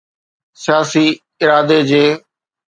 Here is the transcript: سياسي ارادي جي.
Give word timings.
سياسي 0.63 1.05
ارادي 1.41 1.79
جي. 1.89 2.05